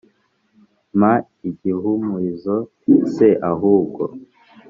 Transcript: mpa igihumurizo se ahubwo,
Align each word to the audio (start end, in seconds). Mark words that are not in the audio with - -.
mpa 0.97 1.13
igihumurizo 1.49 2.57
se 3.13 3.27
ahubwo, 3.51 4.03